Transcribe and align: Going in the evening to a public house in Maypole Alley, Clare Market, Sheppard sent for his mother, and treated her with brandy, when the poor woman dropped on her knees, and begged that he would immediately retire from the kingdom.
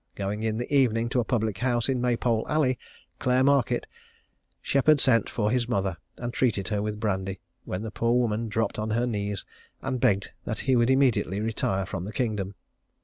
Going 0.15 0.41
in 0.41 0.57
the 0.57 0.73
evening 0.75 1.09
to 1.09 1.19
a 1.19 1.23
public 1.23 1.59
house 1.59 1.87
in 1.87 2.01
Maypole 2.01 2.43
Alley, 2.49 2.79
Clare 3.19 3.43
Market, 3.43 3.85
Sheppard 4.59 4.99
sent 4.99 5.29
for 5.29 5.51
his 5.51 5.67
mother, 5.69 5.97
and 6.17 6.33
treated 6.33 6.69
her 6.69 6.81
with 6.81 6.99
brandy, 6.99 7.39
when 7.65 7.83
the 7.83 7.91
poor 7.91 8.13
woman 8.19 8.49
dropped 8.49 8.79
on 8.79 8.89
her 8.89 9.05
knees, 9.05 9.45
and 9.79 9.99
begged 10.01 10.31
that 10.43 10.61
he 10.61 10.75
would 10.75 10.89
immediately 10.89 11.39
retire 11.39 11.85
from 11.85 12.05
the 12.05 12.13
kingdom. 12.13 12.55